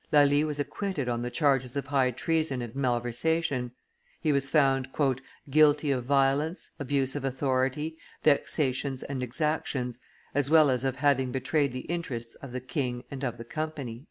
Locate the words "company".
13.45-13.99